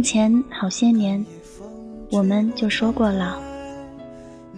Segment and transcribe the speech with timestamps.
[0.00, 1.22] 病前好些年，
[2.10, 3.34] 我们就说过老。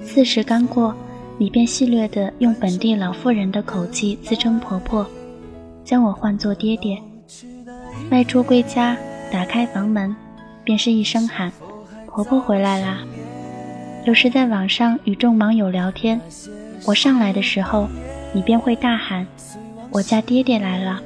[0.05, 0.95] 四十刚过，
[1.37, 5.05] 你便戏谑地用本地老妇人的口气自称婆婆，
[5.85, 6.97] 将我唤作爹爹。
[8.13, 8.97] 外出归家，
[9.33, 10.15] 打开房门，
[10.63, 11.51] 便是一声喊
[12.07, 13.01] ：“婆婆回来啦！”
[14.07, 16.21] 有时在网上与众网友聊天，
[16.87, 17.89] 我上来的时候，
[18.33, 19.27] 你便会大喊
[19.91, 21.03] ：“我家爹爹来了。”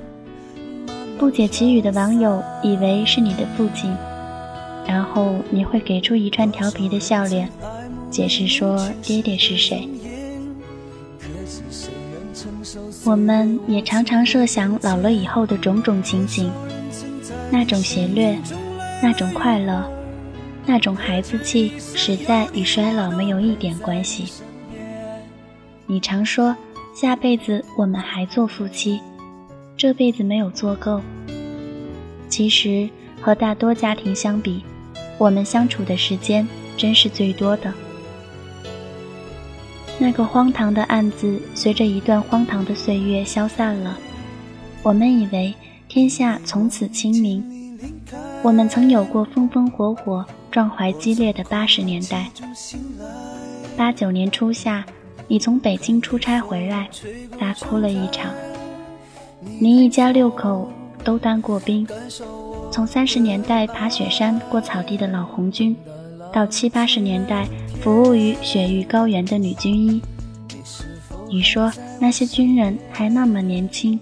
[1.19, 3.91] 不解其语的网友以为是你的父亲，
[4.87, 7.51] 然后你会给出一串调皮的笑脸，
[8.11, 9.89] 解释说爹爹是谁。
[13.05, 16.51] 我们也常常设想老了以后的种种情景，
[17.51, 18.39] 那种邪虐，
[19.03, 19.91] 那种快乐。
[20.69, 24.33] 那种孩子气，实在与衰老没有一点关系。
[25.87, 26.57] 你常说
[26.93, 29.01] 下辈子我们还做夫妻，
[29.77, 31.01] 这辈子没有做够。
[32.29, 34.65] 其实和大多家庭相比，
[35.19, 37.73] 我们相处的时间真是最多的。
[39.99, 43.99] 那个荒唐的案子，随着一段荒唐的岁月消散了。
[44.83, 45.55] 我们以为
[45.89, 47.79] 天下从此清明，
[48.43, 50.25] 我们曾有过风风火火。
[50.49, 52.31] 壮怀激烈的八十年代，
[53.77, 54.83] 八九年初夏，
[55.29, 56.89] 你从北京出差回来，
[57.39, 58.33] 大哭了一场。
[59.61, 60.73] 你一家六口
[61.05, 61.87] 都当过兵，
[62.71, 65.75] 从三十年代爬雪山过草地的老红军，
[66.33, 67.49] 到七八十年代
[67.81, 70.03] 服务于雪域高原的女军医。
[71.29, 73.99] 你说那些军人还那么年轻，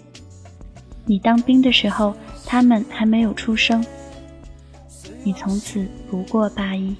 [1.06, 3.84] 你当兵的时候，他们还没有出生。
[5.22, 6.94] 你从此不过八一，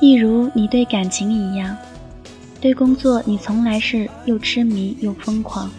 [0.00, 1.76] 一如你对感情一样，
[2.60, 5.70] 对工作你从来是又痴迷又疯狂。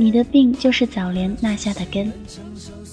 [0.00, 2.12] 你的病就是早年落下的根，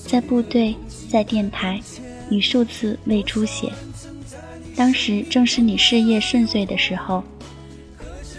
[0.08, 0.76] 在部队，
[1.08, 1.80] 在电台，
[2.28, 3.72] 你数次胃出血，
[4.76, 7.24] 当时正是你事业顺遂的时候。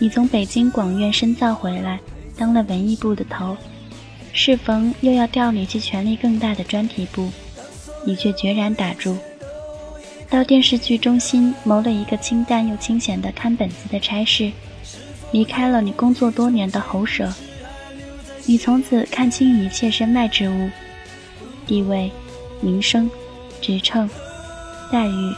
[0.00, 2.00] 你从北京广院深造回来，
[2.36, 3.56] 当了文艺部的头。
[4.32, 7.30] 适逢又要调你去权力更大的专题部，
[8.04, 9.16] 你却决然打住，
[10.28, 14.50] 到电视剧中心谋了一个清淡又清闲的看本子的差事，
[15.30, 17.32] 离开了你工作多年的喉舌。
[18.46, 20.70] 你从此看清一切身外之物，
[21.66, 22.10] 地位、
[22.60, 23.10] 名声、
[23.60, 24.08] 职称、
[24.90, 25.34] 待遇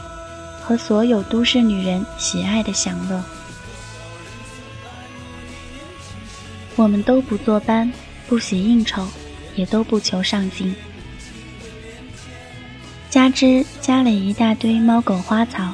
[0.61, 3.23] 和所有都市女人喜爱的享乐。
[6.75, 7.91] 我们都不坐班。
[8.27, 9.07] 不喜应酬，
[9.55, 10.75] 也都不求上进，
[13.09, 15.73] 加之家里一大堆猫狗花草，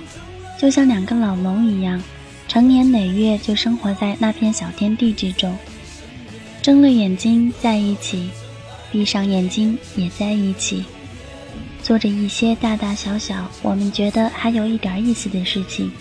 [0.57, 2.02] 就像两个老农一样，
[2.47, 5.53] 成年累月就生活在那片小天地之中。
[6.66, 8.28] 睁了眼睛在一起，
[8.92, 10.84] 闭上眼睛也在一起，
[11.84, 15.92] 做着一些大大小小我们觉得还有一点意思的事情。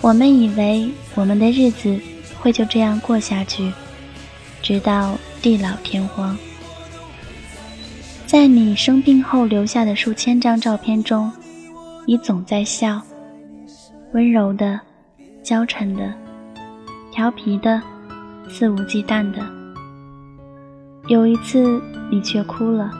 [0.00, 1.96] 我们以为我们的日子
[2.40, 3.72] 会就这样过下去。
[4.60, 6.36] 直到地老天荒，
[8.26, 11.30] 在你生病后留下的数千张照片中，
[12.08, 13.00] 你总在笑，
[14.14, 14.80] 温柔的、
[15.44, 16.12] 娇嗔的、
[17.12, 17.80] 调皮的、
[18.48, 19.38] 肆无忌惮的。
[21.08, 21.80] 有一次，
[22.10, 22.90] 你却哭了。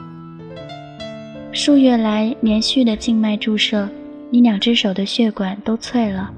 [1.51, 3.87] 数月来连续的静脉注射，
[4.29, 6.31] 你两只手的血管都脆了，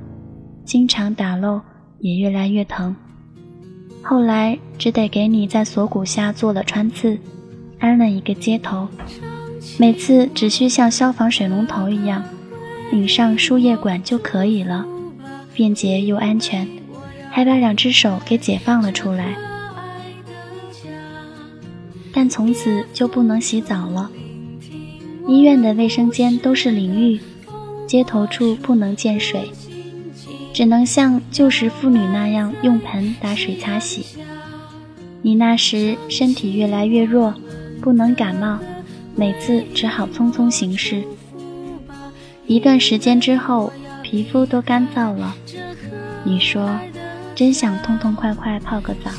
[0.63, 1.61] 经常打漏，
[1.99, 2.95] 也越来越疼。
[4.03, 7.17] 后来只得给你在锁骨下做了穿刺，
[7.79, 8.87] 安了一个接头，
[9.79, 12.23] 每次只需像消防水龙头一样
[12.91, 14.85] 拧上输液管就可以了，
[15.53, 16.67] 便捷又安全，
[17.35, 19.35] 还把两只手给解放了出来。
[22.13, 24.09] 但从此就不能洗澡了，
[25.27, 27.19] 医院的卫生间都是淋浴，
[27.85, 29.51] 接头处不能见水。
[30.53, 34.05] 只能像旧时妇女那样用盆打水擦洗。
[35.21, 37.33] 你那时身体越来越弱，
[37.81, 38.57] 不能感冒，
[39.13, 41.03] 每次只好匆匆行事。
[42.47, 45.35] 一段时间之后，皮肤都干燥了。
[46.23, 46.69] 你说，
[47.35, 49.11] 真想痛痛快快泡个澡。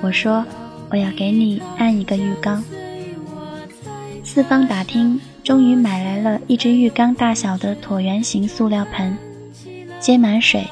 [0.00, 0.44] 我说，
[0.88, 2.62] 我要给你按一个浴缸。
[4.22, 9.18] 四方打听，终于买来了一只浴缸大小的椭圆形塑料盆。
[9.98, 10.66] 接满水，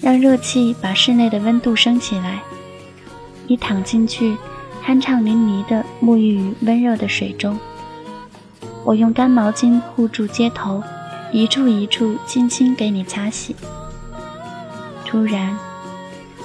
[0.00, 2.40] 让热气把室内的温度升起来。
[3.46, 4.36] 你躺进去，
[4.84, 7.58] 酣畅淋漓地沐浴于温热的水中。
[8.84, 10.82] 我用干毛巾护住接头，
[11.32, 13.54] 一处一处轻轻给你擦洗。
[15.12, 15.54] 突然，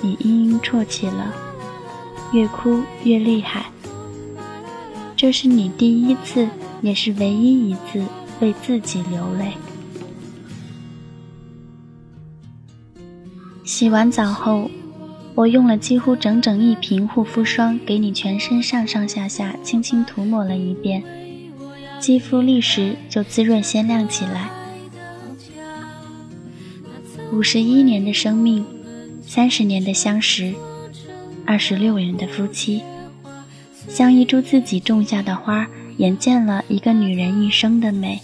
[0.01, 1.33] 你嘤嘤啜泣了，
[2.33, 3.67] 越哭越厉害。
[5.15, 6.49] 这是你第一次，
[6.81, 8.03] 也是唯一一次
[8.41, 9.53] 为自己流泪。
[13.63, 14.69] 洗完澡后，
[15.33, 21.01] 我用了几乎整整一瓶护肤霜，给你全身上上下下轻轻涂抹了一遍，
[22.01, 24.56] 肌肤立时就滋润鲜亮起来。
[27.31, 28.65] 五十一年的生命，
[29.21, 30.53] 三十年的相识，
[31.45, 32.81] 二十六年的夫妻，
[33.87, 38.21] 像一株自己种下的花，眼见了一个女人一生的美。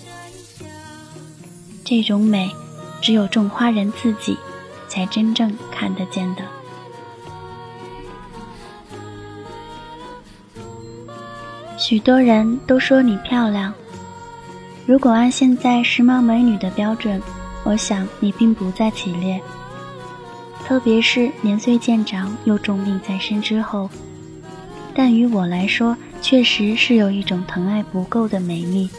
[1.83, 2.49] 这种美，
[3.01, 4.37] 只有种花人自己。
[4.93, 6.43] 才真正看得见的。
[11.79, 13.73] 许多人都说你漂亮，
[14.85, 17.19] 如果按现在时髦美女的标准，
[17.63, 19.41] 我想你并不在其列。
[20.65, 23.89] 特别是年岁渐长又重病在身之后，
[24.95, 28.89] 但于我来说，确实是有一种疼爱不够的美丽。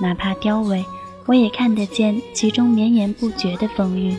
[0.00, 0.82] 哪怕凋萎，
[1.26, 4.16] 我也看得见其中绵延不绝的风韵。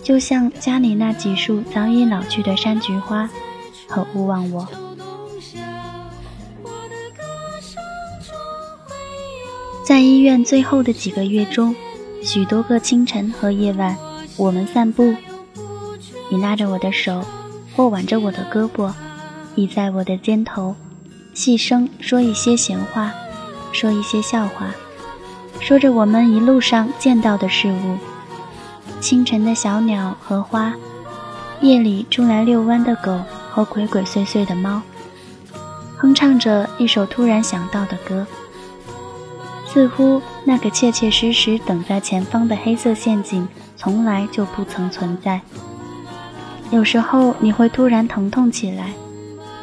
[0.00, 3.28] 就像家里那几束早已老去的山菊花，
[3.88, 4.66] 和勿忘我。
[9.84, 11.74] 在医院最后的几个月中，
[12.22, 13.96] 许多个清晨和夜晚，
[14.36, 15.14] 我们散步。
[16.30, 17.24] 你拉着我的手，
[17.74, 18.92] 或挽着我的胳膊，
[19.54, 20.74] 倚在我的肩头，
[21.32, 23.12] 细声说一些闲话，
[23.72, 24.74] 说一些笑话，
[25.60, 27.96] 说着我们一路上见到的事物。
[29.00, 30.74] 清晨的小鸟和花，
[31.60, 34.82] 夜里出来遛弯的狗和鬼鬼祟祟的猫，
[35.96, 38.26] 哼唱着一首突然想到的歌。
[39.68, 45.40] 似乎那个切切实实等在前方的黑色陷阱从来就不曾存在。
[46.70, 48.92] 有时候你会突然疼痛起来，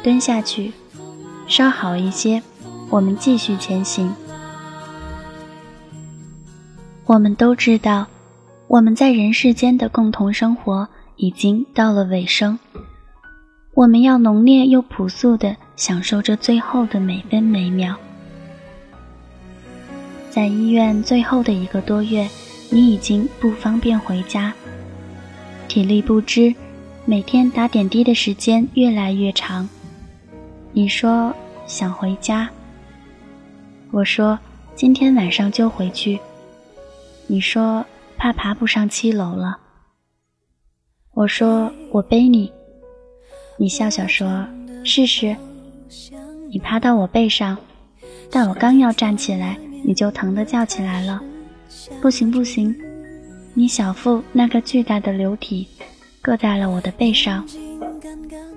[0.02, 0.72] 蹲下去，
[1.46, 2.42] 稍好一些，
[2.88, 4.14] 我们继续前行。
[7.04, 8.06] 我们都知道。
[8.68, 12.58] 我们在人世间的共同生活已经到了尾声，
[13.74, 17.96] 我们要浓烈又朴素地享受这最后的每分每秒。
[20.36, 22.28] 在医院最后的一个多月，
[22.68, 24.52] 你已经不方便回家，
[25.66, 26.54] 体力不支，
[27.06, 29.66] 每天打点滴的时间越来越长。
[30.72, 31.34] 你说
[31.66, 32.50] 想回家，
[33.90, 34.38] 我说
[34.74, 36.20] 今天晚上就回去。
[37.26, 37.82] 你说。
[38.18, 39.58] 怕爬不上七楼了，
[41.12, 42.50] 我说我背你，
[43.58, 44.46] 你笑笑说
[44.84, 45.36] 试试。
[46.50, 47.58] 你趴到我背上，
[48.30, 51.22] 但我刚要站起来，你就疼得叫起来了。
[52.02, 52.74] 不行不行，
[53.54, 55.68] 你小腹那个巨大的流体
[56.24, 57.46] 硌在了我的背上。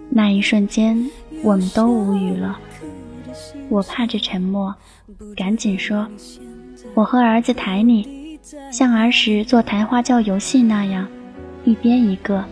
[0.09, 1.07] 那一瞬间，
[1.43, 2.59] 我们都无语了。
[3.69, 4.73] 我怕着沉默，
[5.35, 6.07] 赶紧说，
[6.95, 8.39] 我和儿子抬你。
[8.71, 11.07] 像儿时做抬花轿游戏那样，
[11.63, 12.43] 一边一个。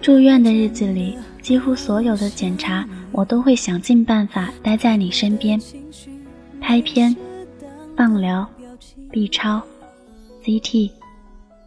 [0.00, 5.60] 住院的日子里，几乎所有的检查，我都会想尽办法待在你身边。
[6.60, 7.16] 拍片、
[7.96, 8.46] 放疗、
[9.10, 9.62] B 超、
[10.44, 10.90] CT、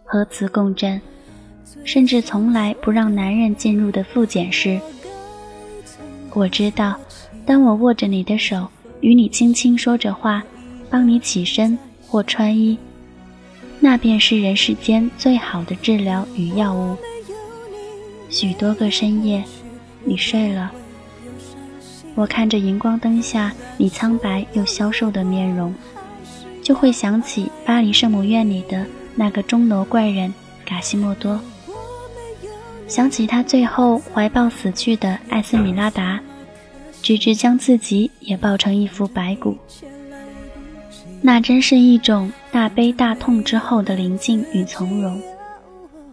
[0.03, 1.01] 核磁共振，
[1.83, 4.79] 甚至从来不让男人进入的复检室。
[6.33, 6.99] 我知道，
[7.45, 8.67] 当我握着你的手，
[9.01, 10.43] 与你轻轻说着话。
[10.89, 12.77] 帮你起身或穿衣，
[13.79, 16.97] 那便是人世间最好的治疗与药物。
[18.29, 19.41] 许多个深夜，
[20.03, 20.71] 你睡了，
[22.15, 25.73] 我看着荧光灯下你苍白又消瘦的面容，
[26.63, 30.33] 就会想起巴黎圣母院里的那个钟楼怪人
[30.65, 31.39] 卡西莫多，
[32.87, 36.19] 想起他最后怀抱死去的艾斯米拉达，
[37.01, 39.55] 直至将自己也抱成一副白骨。
[41.21, 45.21] 那真是一种大悲大痛之后的宁静与从容，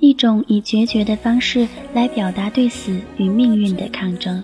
[0.00, 4.42] 一种以决绝的方式来表达对死与命运的抗争，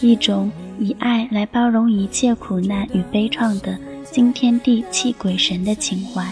[0.00, 6.24] 一种以爱来包容一切苦难与悲怆的惊天地泣鬼神的情怀。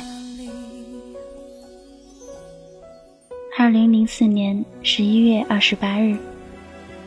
[3.58, 6.16] 二零零四年十一月二十八日，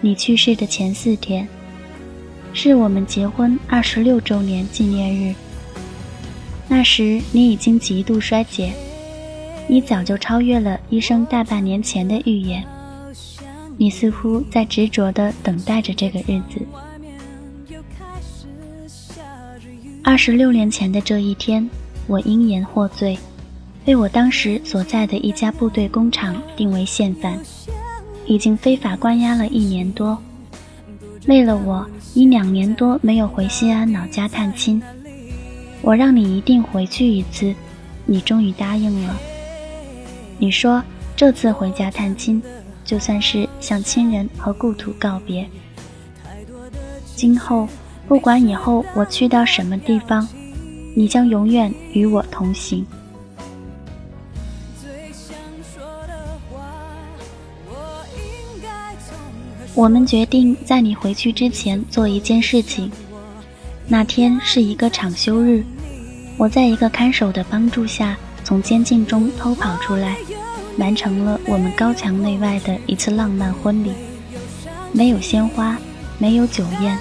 [0.02, 1.48] 你去世的前四天，
[2.54, 5.34] 是我们结婚二十六周年纪念日。
[6.68, 8.74] 那时你已经极度衰竭，
[9.68, 12.64] 你早就超越了医生大半年前的预言。
[13.78, 16.66] 你似乎在执着地等待着这个日子。
[20.04, 21.70] 二十六年前的这一天，
[22.08, 23.18] 我因言获罪，
[23.84, 27.38] 被我当时所在的一家部队工厂定为现犯，
[28.26, 30.18] 已经非法关押了一年多。
[31.28, 34.82] 为了我，你两年多没有回西安老家探亲。
[35.82, 37.54] 我让你一定回去一次，
[38.06, 39.16] 你终于答应了。
[40.40, 40.84] 你说
[41.16, 42.42] 这次回家探亲，
[42.86, 45.48] 就算是向亲人和故土告别。
[47.16, 47.68] 今后
[48.08, 50.28] 不管以后我去到什么地方，
[50.96, 52.86] 你将永远与我同行。
[59.74, 62.92] 我们决定在你回去之前做一件事情。
[63.88, 65.64] 那天是一个长休日，
[66.36, 68.18] 我在一个看守的帮助下，
[68.48, 70.16] 从监禁中偷跑出来，
[70.78, 73.92] 完成了我们高墙内外的一次浪漫婚礼。
[74.94, 75.78] 没有鲜花，
[76.18, 76.98] 没有酒宴，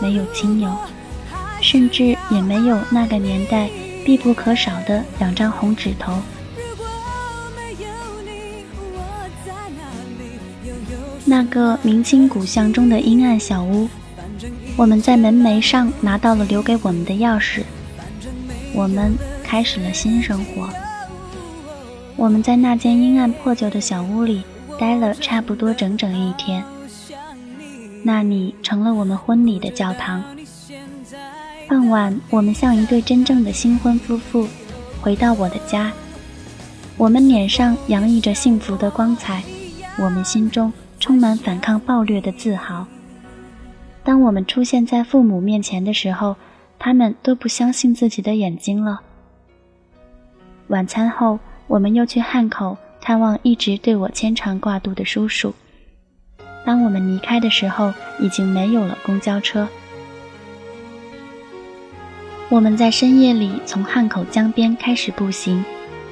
[0.00, 0.70] 没有亲友，
[1.60, 3.68] 甚至也没有那个年代
[4.04, 6.22] 必不可少的两张红纸头。
[11.24, 13.88] 那个明清古巷中的阴暗小屋，
[14.76, 17.64] 我们在门楣上拿到了留给我们的钥匙。
[18.72, 19.12] 我们
[19.50, 20.70] 开始了新生活。
[22.14, 24.44] 我们在那间阴暗破旧的小屋里
[24.78, 26.62] 待了差不多整整一天。
[28.04, 30.22] 那里成了我们婚礼的教堂。
[31.68, 34.46] 傍晚，我们像一对真正的新婚夫妇，
[35.02, 35.92] 回到我的家。
[36.96, 39.42] 我们脸上洋溢着幸福的光彩，
[39.98, 40.72] 我们心中。
[41.00, 42.86] 充满反抗暴虐的自豪。
[44.04, 46.36] 当我们出现在父母面前的时候，
[46.78, 49.00] 他们都不相信自己的眼睛了。
[50.70, 55.52] 晚餐后，我们又去汉口探望一直对我牵肠挂肚的叔叔。
[56.64, 59.66] 当我们离开的时候，已经没有了公交车。
[62.48, 65.64] 我们在深夜里从汉口江边开始步行，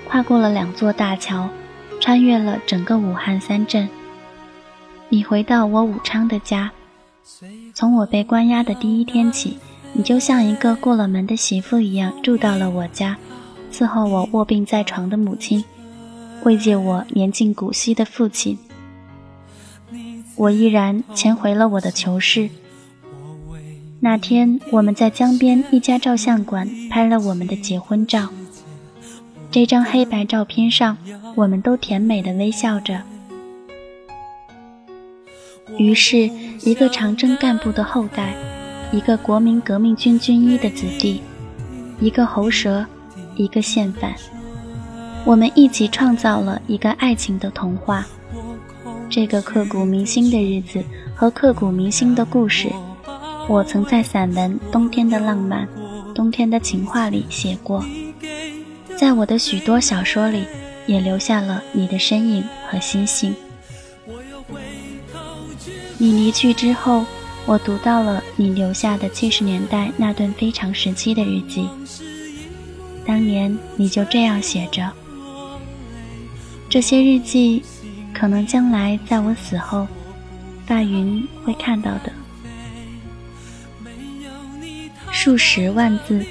[0.08, 1.48] 跨过了两座大桥，
[2.00, 3.88] 穿越了整个武汉三镇。
[5.08, 6.68] 你回到我武昌的家，
[7.72, 9.56] 从我被关押的第一天起，
[9.92, 13.16] 你就像一个过了门的媳妇一样住到了我家，
[13.70, 15.64] 伺候我卧病在床的母亲，
[16.44, 18.58] 慰藉我年近古稀的父亲。
[20.36, 22.48] 我依然潜回了我的囚室。
[24.00, 28.28] 那天我们在江边一家照相馆拍了我们的结婚照，
[29.50, 30.96] 这张黑白照片上，
[31.34, 33.02] 我们都甜美的微笑着。
[35.76, 36.30] 于是，
[36.62, 38.34] 一个长征干部的后代，
[38.92, 41.20] 一个国民革命军军医的子弟，
[42.00, 42.86] 一个喉舌，
[43.38, 44.12] 一个宪犯，
[45.24, 48.04] 我们一起创造了一个爱情的童话。
[49.08, 52.68] 这个刻骨铭心的日子和刻骨铭心的故事，
[53.48, 55.66] 我曾在散文《冬天的浪漫》
[56.12, 57.82] 《冬天的情话》里写过，
[58.98, 60.44] 在我的许多小说里，
[60.88, 63.34] 也留下了你的身影和心性。
[65.96, 67.04] 你离去之后，
[67.46, 71.68] 我读到了你留下的七十年代那段非常时期的日记。
[73.08, 74.92] 当年你就这样写着：
[76.68, 77.62] 这些日记，
[78.12, 79.88] 可能将来在我死后，
[80.66, 82.12] 大云会看到的。
[85.10, 86.22] 数十万字，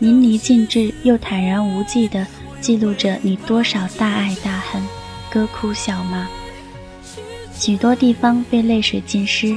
[0.00, 2.26] 淋漓尽致又坦然无忌地
[2.60, 4.82] 记录着你多少大爱大恨，
[5.30, 6.28] 歌哭笑骂。
[7.54, 9.56] 许多地方被泪水浸湿，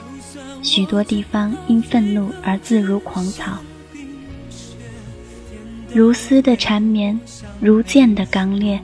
[0.64, 3.58] 许多地方因愤怒而自如狂草。
[5.96, 7.18] 如丝的缠绵，
[7.62, 8.78] 如剑的刚烈。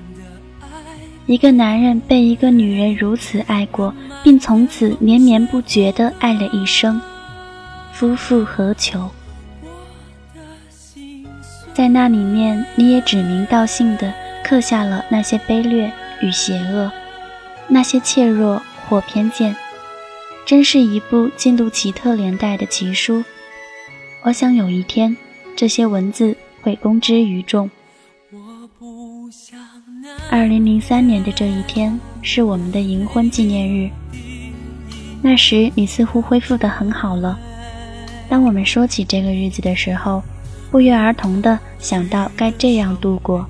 [1.26, 7.02] 一个男人被一个女人如此爱过，并从此绵绵不绝地爱了一生，
[7.92, 9.10] 夫复何求？
[11.74, 15.92] 在那里面，你也指名道姓地刻下了那些卑劣
[16.22, 16.90] 与邪恶，
[17.68, 18.62] 那些怯弱。
[18.88, 19.56] 或偏见，
[20.46, 23.24] 真是一部进入奇特年代的奇书。
[24.24, 25.16] 我想有一天，
[25.56, 27.70] 这些文字会公之于众。
[30.30, 33.90] 二零零三年的这一天是我们的银婚纪念日。
[35.22, 37.38] 那时你似乎恢复得很好了。
[38.30, 40.24] 当我们说起这个日子的时候，
[40.72, 43.46] 不约而同地想到该这样度过。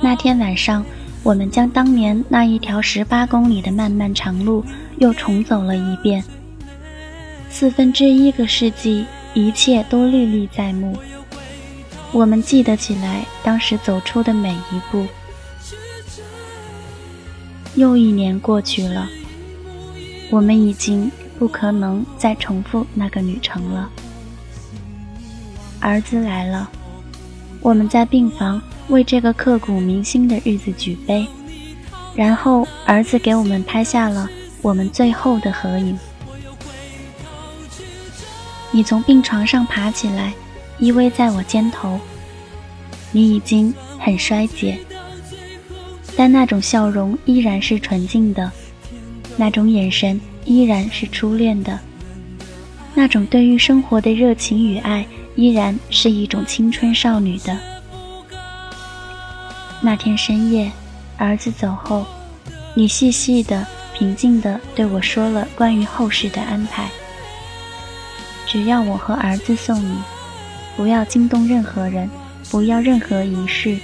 [0.00, 0.84] 那天晚上。
[1.24, 4.64] 我们将当年那一条十八公里的漫漫长路
[4.98, 6.20] 又重走了一遍。
[7.48, 10.96] 四分之一个世纪，一切都历历在目。
[12.12, 15.06] 我们记得起来当时走出的每一步。
[17.74, 19.08] 又一年过去了，
[20.30, 23.88] 我们已经不可能再重复那个旅程了。
[25.80, 26.70] 儿子来了，
[27.60, 31.26] 我们在病房为这个刻骨铭心的日子举杯，
[32.14, 34.28] 然后儿子给我们拍下了
[34.60, 35.98] 我们最后的合影。
[38.72, 40.32] 你从病床上爬起来，
[40.78, 42.00] 依偎在我肩头。
[43.10, 44.78] 你已经很衰竭，
[46.16, 48.50] 但那种笑容依然是纯净的，
[49.36, 51.78] 那种眼神依然是初恋的，
[52.94, 57.54] 那种对于生活的热情与爱依然是一种青春少女的。
[59.82, 60.72] 那天深夜，
[61.18, 62.06] 儿子走后，
[62.74, 66.88] 你细细的、平静的对我说了关于后事的安排。
[68.52, 69.96] 只要我和儿子送你，
[70.76, 72.10] 不要惊动任何人，
[72.50, 73.78] 不要任何仪式。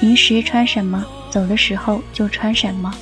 [0.00, 2.92] 平时穿什么，走的时候就穿什么。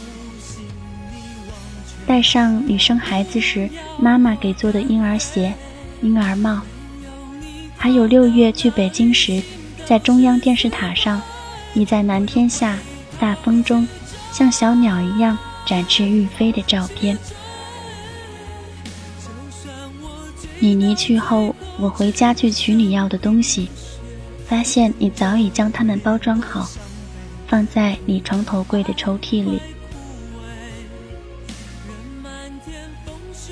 [2.06, 5.54] 带上你生孩子时妈妈给做的婴儿鞋、
[6.02, 6.60] 婴儿帽，
[7.78, 9.42] 还有六月去北京时，
[9.86, 11.22] 在中央电视塔上，
[11.72, 12.76] 你在蓝天下、
[13.18, 13.88] 大风中，
[14.30, 17.16] 像小鸟一样展翅欲飞的照片。
[20.58, 23.68] 你离去后，我回家去取你要的东西，
[24.48, 26.66] 发现你早已将它们包装好，
[27.46, 29.60] 放在你床头柜的抽屉里。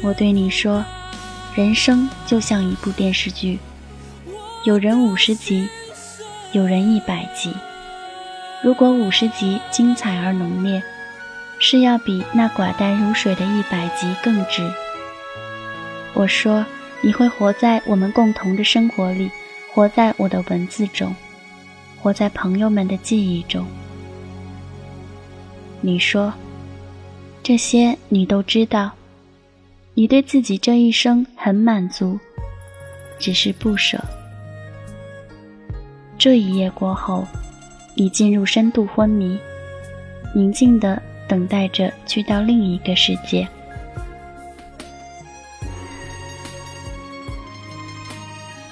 [0.03, 0.83] 我对你说，
[1.55, 3.59] 人生就像一部电视剧，
[4.65, 5.69] 有人五十集，
[6.53, 7.53] 有人一百集。
[8.63, 10.83] 如果五十集精彩而浓烈，
[11.59, 14.73] 是要比那寡淡如水的一百集更值。
[16.15, 16.65] 我说。
[17.05, 19.31] 你会活在我们共同的生活里，
[19.75, 21.15] 活在我的文字中，
[22.01, 23.67] 活在朋友们的记忆中。
[25.83, 26.33] 你说，
[27.43, 28.91] 这些你都知道，
[29.93, 32.19] 你对自己这一生很满足，
[33.19, 34.03] 只是不舍。
[36.17, 37.27] 这一夜过后，
[37.95, 39.39] 你进入深度昏迷，
[40.35, 43.47] 宁静的等待着去到另一个世界。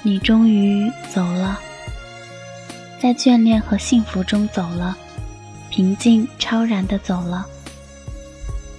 [0.05, 1.61] 你终于走了，
[3.01, 4.97] 在眷恋和幸福中走了，
[5.71, 7.47] 平静超然的走了。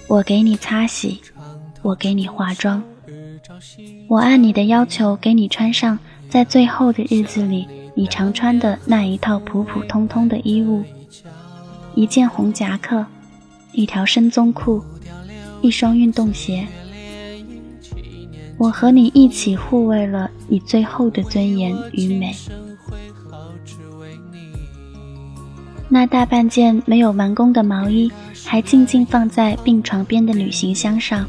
[0.06, 1.22] 我给你擦洗，
[1.80, 2.82] 我给你化妆，
[4.06, 10.84] 我按你的要求给你穿上在最后的日子里你常穿的那一套普普通通的衣物：
[11.94, 13.06] 一件红夹克，
[13.72, 14.84] 一条深棕裤，
[15.62, 16.68] 一双运动鞋。
[18.56, 22.34] 我和你一起护卫了你最后的尊严与美。
[25.88, 28.10] 那大半件没有完工的毛衣
[28.44, 31.26] 还静静放在病床边的旅行箱上。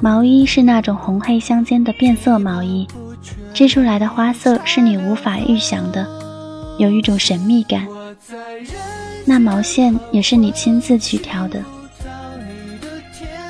[0.00, 2.86] 毛衣是那种红黑相间的变色毛衣，
[3.52, 6.06] 织出来的花色是你无法预想的，
[6.78, 7.86] 有一种神秘感。
[9.24, 11.62] 那毛线也是你亲自去挑的。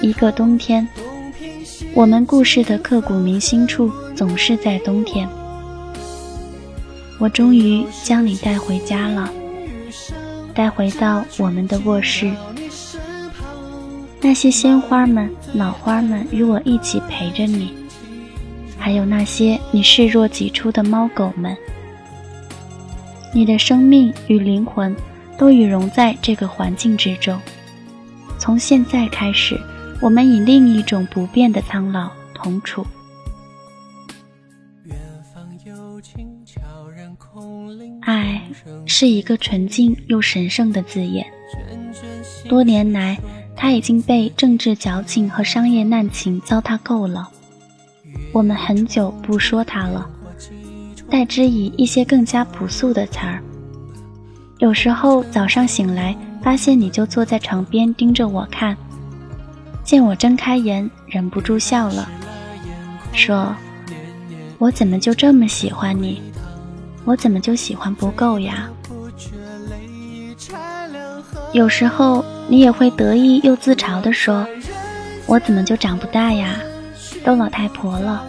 [0.00, 0.86] 一个冬天。
[1.96, 5.28] 我们故事的刻骨铭心处总是在冬天。
[7.20, 9.30] 我终于将你带回家了，
[10.52, 12.32] 带回到我们的卧室。
[14.20, 17.72] 那些鲜花们、老花们与我一起陪着你，
[18.76, 21.56] 还有那些你视若己出的猫狗们。
[23.32, 24.94] 你的生命与灵魂
[25.38, 27.40] 都已融在这个环境之中。
[28.36, 29.56] 从现在开始。
[30.04, 32.86] 我们以另一种不变的苍老同处。
[38.02, 38.42] 爱
[38.84, 41.26] 是一个纯净又神圣的字眼。
[42.46, 43.18] 多年来，
[43.56, 47.30] 它已经被政治矫情和商业滥情糟蹋够了。
[48.30, 50.06] 我们很久不说它了，
[51.08, 53.42] 代之以一些更加朴素的词儿。
[54.58, 58.76] 有时候早上醒来，发现你就坐在床边盯着我看。
[59.84, 62.08] 见我睁开眼，忍不住笑了，
[63.12, 63.54] 说
[64.58, 66.22] ：“我怎么就这么喜欢你？
[67.04, 68.70] 我怎么就喜欢不够呀？”
[71.52, 74.46] 有时候你也会得意又自嘲地说
[75.28, 76.58] ：“我怎么就长不大呀？
[77.22, 78.24] 都老太婆了。”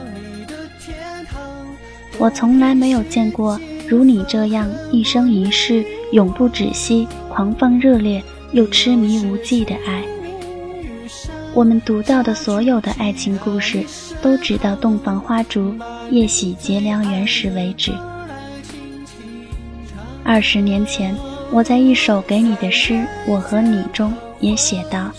[2.20, 10.04] 我从来没有见过如你这样一生一世永不止息、狂放热烈又痴迷无际的爱。
[11.56, 13.86] 我们读到的所有的爱情故事，
[14.22, 15.74] 都直到洞房花烛
[16.12, 17.94] 夜喜结良缘时为止。
[20.22, 21.16] 二十年前，
[21.52, 22.94] 我在一首给你的诗
[23.26, 25.10] 《我和你》中也写道：“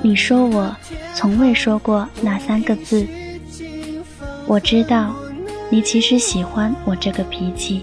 [0.00, 0.72] 你说我
[1.12, 3.04] 从未说过那三个字。
[4.46, 5.12] 我知道，
[5.70, 7.82] 你其实喜欢我这个脾气，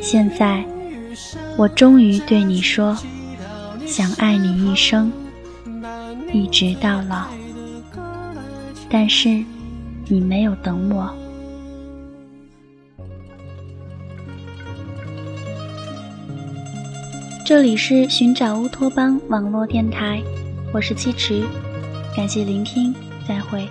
[0.00, 0.64] 现在，
[1.56, 2.96] 我终于对你说，
[3.86, 5.12] 想爱你一生，
[6.32, 7.26] 一直到老。
[8.88, 9.44] 但是，
[10.08, 11.14] 你没有等我。
[17.44, 20.22] 这里是寻找乌托邦网络电台，
[20.72, 21.44] 我是七池，
[22.16, 22.94] 感谢聆听，
[23.28, 23.68] 再会。